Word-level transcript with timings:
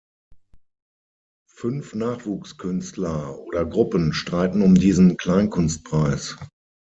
Fünf 1.47 1.93
Nachwuchskünstler 1.93 3.37
oder 3.39 3.65
Gruppen 3.67 4.13
streiten 4.13 4.63
um 4.63 4.73
diesen 4.73 5.15
Kleinkunstpreis. 5.15 6.35